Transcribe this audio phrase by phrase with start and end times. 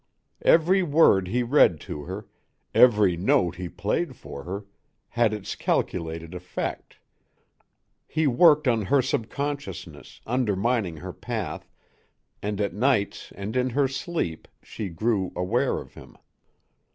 [0.41, 2.25] Every word he read to her,
[2.73, 4.65] every note he played for her,
[5.09, 6.97] had its calculated effect.
[8.07, 11.69] He worked on her subconsciousness, undermining her path,
[12.41, 16.17] and at nights and in her sleep she grew aware of him.